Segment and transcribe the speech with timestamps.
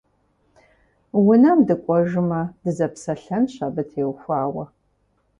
[1.31, 4.65] Унэм дыкӏуэжмэ, дызэпсэлъэнщ абы теухуауэ.